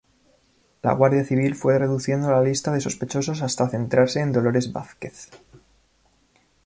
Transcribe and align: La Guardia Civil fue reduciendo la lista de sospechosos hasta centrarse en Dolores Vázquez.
La 0.81 0.93
Guardia 0.95 1.23
Civil 1.23 1.53
fue 1.53 1.77
reduciendo 1.77 2.31
la 2.31 2.41
lista 2.41 2.71
de 2.71 2.81
sospechosos 2.81 3.43
hasta 3.43 3.69
centrarse 3.69 4.19
en 4.19 4.31
Dolores 4.31 4.73
Vázquez. 4.73 5.29